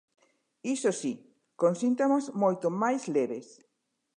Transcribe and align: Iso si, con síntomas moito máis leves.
Iso 0.75 0.89
si, 1.01 1.13
con 1.59 1.73
síntomas 1.81 2.25
moito 2.41 2.67
máis 2.81 3.03
leves. 3.15 3.47